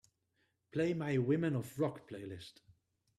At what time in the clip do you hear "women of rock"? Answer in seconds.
1.19-2.09